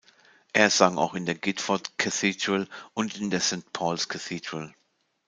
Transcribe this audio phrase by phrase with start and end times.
[0.51, 4.73] Er sang auch in der Guildford Cathedral und in der St Paul’s Cathedral.